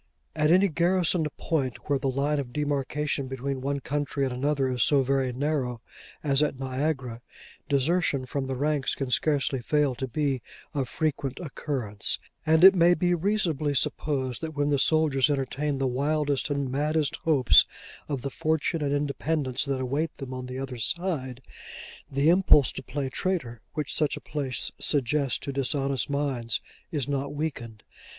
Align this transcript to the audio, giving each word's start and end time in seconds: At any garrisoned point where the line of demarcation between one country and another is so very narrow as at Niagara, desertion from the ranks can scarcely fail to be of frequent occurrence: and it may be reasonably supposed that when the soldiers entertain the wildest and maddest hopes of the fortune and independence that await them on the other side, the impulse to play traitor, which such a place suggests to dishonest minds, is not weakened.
At 0.35 0.49
any 0.49 0.67
garrisoned 0.67 1.27
point 1.37 1.87
where 1.87 1.99
the 1.99 2.09
line 2.09 2.39
of 2.39 2.51
demarcation 2.51 3.27
between 3.27 3.61
one 3.61 3.79
country 3.81 4.23
and 4.25 4.33
another 4.33 4.67
is 4.67 4.81
so 4.81 5.03
very 5.03 5.31
narrow 5.31 5.79
as 6.23 6.41
at 6.41 6.57
Niagara, 6.57 7.21
desertion 7.69 8.25
from 8.25 8.47
the 8.47 8.55
ranks 8.55 8.95
can 8.95 9.11
scarcely 9.11 9.61
fail 9.61 9.93
to 9.93 10.07
be 10.07 10.41
of 10.73 10.89
frequent 10.89 11.37
occurrence: 11.39 12.17
and 12.47 12.63
it 12.63 12.73
may 12.73 12.95
be 12.95 13.13
reasonably 13.13 13.75
supposed 13.75 14.41
that 14.41 14.55
when 14.55 14.71
the 14.71 14.79
soldiers 14.79 15.29
entertain 15.29 15.77
the 15.77 15.85
wildest 15.85 16.49
and 16.49 16.71
maddest 16.71 17.17
hopes 17.17 17.67
of 18.09 18.23
the 18.23 18.31
fortune 18.31 18.81
and 18.81 18.93
independence 18.95 19.65
that 19.65 19.79
await 19.81 20.17
them 20.17 20.33
on 20.33 20.47
the 20.47 20.57
other 20.57 20.77
side, 20.77 21.43
the 22.09 22.27
impulse 22.29 22.71
to 22.71 22.81
play 22.81 23.07
traitor, 23.07 23.61
which 23.75 23.93
such 23.93 24.17
a 24.17 24.19
place 24.19 24.71
suggests 24.79 25.37
to 25.37 25.53
dishonest 25.53 26.09
minds, 26.09 26.59
is 26.91 27.07
not 27.07 27.35
weakened. 27.35 27.83